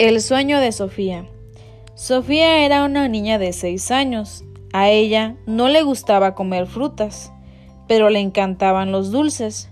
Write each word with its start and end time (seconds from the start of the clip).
El 0.00 0.22
sueño 0.22 0.60
de 0.60 0.72
Sofía. 0.72 1.26
Sofía 1.94 2.64
era 2.64 2.84
una 2.84 3.06
niña 3.06 3.38
de 3.38 3.52
seis 3.52 3.90
años. 3.90 4.44
A 4.72 4.88
ella 4.88 5.36
no 5.44 5.68
le 5.68 5.82
gustaba 5.82 6.34
comer 6.34 6.66
frutas, 6.66 7.30
pero 7.86 8.08
le 8.08 8.18
encantaban 8.18 8.92
los 8.92 9.10
dulces. 9.10 9.68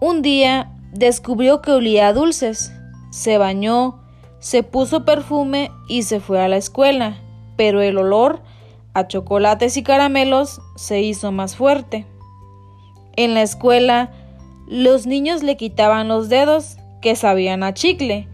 Un 0.00 0.20
día 0.20 0.76
descubrió 0.92 1.62
que 1.62 1.72
olía 1.72 2.08
a 2.08 2.12
dulces. 2.12 2.74
Se 3.10 3.38
bañó, 3.38 4.02
se 4.38 4.62
puso 4.64 5.06
perfume 5.06 5.70
y 5.88 6.02
se 6.02 6.20
fue 6.20 6.42
a 6.42 6.48
la 6.48 6.58
escuela, 6.58 7.16
pero 7.56 7.80
el 7.80 7.96
olor 7.96 8.42
a 8.92 9.08
chocolates 9.08 9.78
y 9.78 9.82
caramelos 9.82 10.60
se 10.76 11.00
hizo 11.00 11.32
más 11.32 11.56
fuerte. 11.56 12.04
En 13.16 13.32
la 13.32 13.40
escuela, 13.40 14.12
los 14.66 15.06
niños 15.06 15.42
le 15.42 15.56
quitaban 15.56 16.06
los 16.06 16.28
dedos 16.28 16.76
que 17.00 17.16
sabían 17.16 17.62
a 17.62 17.72
chicle 17.72 18.28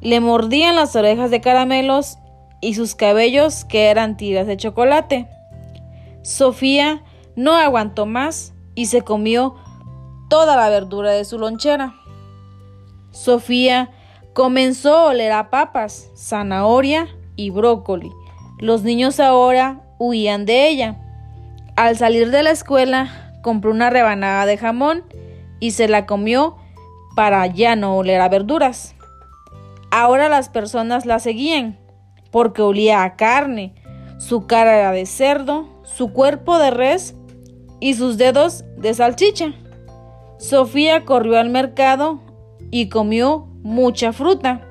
le 0.00 0.20
mordían 0.20 0.76
las 0.76 0.94
orejas 0.96 1.30
de 1.30 1.40
caramelos 1.40 2.18
y 2.60 2.74
sus 2.74 2.94
cabellos 2.94 3.64
que 3.64 3.86
eran 3.86 4.16
tiras 4.16 4.46
de 4.46 4.56
chocolate. 4.56 5.28
Sofía 6.22 7.02
no 7.34 7.54
aguantó 7.54 8.06
más 8.06 8.54
y 8.74 8.86
se 8.86 9.02
comió 9.02 9.54
toda 10.28 10.56
la 10.56 10.68
verdura 10.68 11.12
de 11.12 11.24
su 11.24 11.38
lonchera. 11.38 11.94
Sofía 13.10 13.90
comenzó 14.32 14.96
a 14.96 15.06
oler 15.06 15.32
a 15.32 15.50
papas, 15.50 16.10
zanahoria 16.16 17.08
y 17.36 17.50
brócoli. 17.50 18.12
Los 18.58 18.82
niños 18.82 19.20
ahora 19.20 19.80
huían 19.98 20.46
de 20.46 20.68
ella. 20.68 20.98
Al 21.76 21.96
salir 21.96 22.30
de 22.30 22.42
la 22.42 22.50
escuela, 22.50 23.32
compró 23.42 23.70
una 23.70 23.90
rebanada 23.90 24.46
de 24.46 24.58
jamón 24.58 25.04
y 25.60 25.70
se 25.70 25.88
la 25.88 26.06
comió 26.06 26.56
para 27.14 27.46
ya 27.46 27.76
no 27.76 27.96
oler 27.96 28.20
a 28.20 28.28
verduras. 28.28 28.94
Ahora 29.98 30.28
las 30.28 30.50
personas 30.50 31.06
la 31.06 31.18
seguían 31.20 31.78
porque 32.30 32.60
olía 32.60 33.02
a 33.02 33.16
carne, 33.16 33.74
su 34.18 34.46
cara 34.46 34.76
era 34.76 34.92
de 34.92 35.06
cerdo, 35.06 35.70
su 35.84 36.12
cuerpo 36.12 36.58
de 36.58 36.70
res 36.70 37.14
y 37.80 37.94
sus 37.94 38.18
dedos 38.18 38.62
de 38.76 38.92
salchicha. 38.92 39.54
Sofía 40.38 41.06
corrió 41.06 41.38
al 41.38 41.48
mercado 41.48 42.20
y 42.70 42.90
comió 42.90 43.46
mucha 43.62 44.12
fruta. 44.12 44.68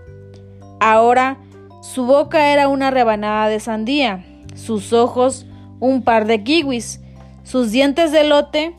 Ahora 0.80 1.40
su 1.82 2.06
boca 2.06 2.54
era 2.54 2.68
una 2.68 2.92
rebanada 2.92 3.48
de 3.48 3.60
sandía, 3.60 4.24
sus 4.54 4.94
ojos 4.94 5.48
un 5.80 6.04
par 6.04 6.28
de 6.28 6.44
kiwis, 6.44 7.02
sus 7.42 7.72
dientes 7.72 8.12
de 8.12 8.26
lote, 8.26 8.78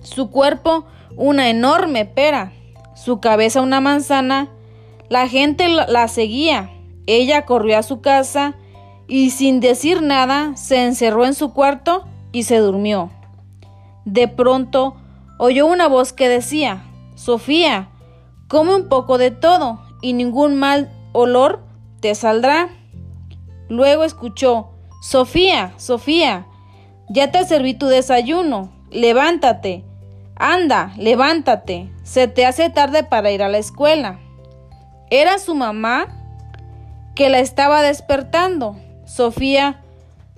su 0.00 0.32
cuerpo 0.32 0.84
una 1.14 1.48
enorme 1.48 2.06
pera, 2.06 2.50
su 2.96 3.20
cabeza 3.20 3.62
una 3.62 3.80
manzana 3.80 4.50
la 5.08 5.28
gente 5.28 5.68
la 5.68 6.08
seguía. 6.08 6.70
Ella 7.06 7.46
corrió 7.46 7.78
a 7.78 7.82
su 7.82 8.00
casa 8.00 8.54
y 9.06 9.30
sin 9.30 9.60
decir 9.60 10.02
nada 10.02 10.56
se 10.56 10.84
encerró 10.84 11.24
en 11.24 11.34
su 11.34 11.52
cuarto 11.52 12.04
y 12.32 12.42
se 12.42 12.58
durmió. 12.58 13.10
De 14.04 14.28
pronto 14.28 14.96
oyó 15.38 15.66
una 15.66 15.88
voz 15.88 16.12
que 16.12 16.28
decía, 16.28 16.84
Sofía, 17.14 17.88
come 18.48 18.74
un 18.74 18.88
poco 18.88 19.18
de 19.18 19.30
todo 19.30 19.80
y 20.02 20.12
ningún 20.12 20.56
mal 20.56 20.90
olor 21.12 21.64
te 22.00 22.14
saldrá. 22.14 22.68
Luego 23.68 24.04
escuchó, 24.04 24.70
Sofía, 25.00 25.72
Sofía, 25.76 26.46
ya 27.08 27.30
te 27.30 27.44
serví 27.44 27.74
tu 27.74 27.86
desayuno, 27.86 28.70
levántate, 28.90 29.84
anda, 30.36 30.92
levántate, 30.96 31.90
se 32.02 32.28
te 32.28 32.46
hace 32.46 32.70
tarde 32.70 33.04
para 33.04 33.30
ir 33.30 33.42
a 33.42 33.48
la 33.48 33.58
escuela. 33.58 34.18
Era 35.10 35.38
su 35.38 35.54
mamá 35.54 36.08
que 37.14 37.28
la 37.28 37.38
estaba 37.38 37.82
despertando. 37.82 38.76
Sofía 39.04 39.82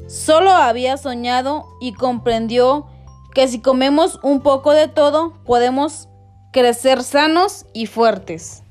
solo 0.08 0.50
había 0.50 0.96
soñado 0.96 1.66
y 1.80 1.92
comprendió 1.92 2.86
que 3.34 3.48
si 3.48 3.60
comemos 3.60 4.18
un 4.22 4.40
poco 4.40 4.72
de 4.72 4.88
todo 4.88 5.34
podemos 5.44 6.08
crecer 6.52 7.02
sanos 7.02 7.66
y 7.72 7.86
fuertes. 7.86 8.62